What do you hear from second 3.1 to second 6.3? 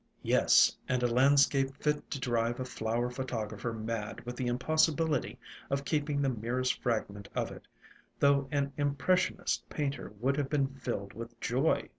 pho tographer mad with the impossibility of keeping the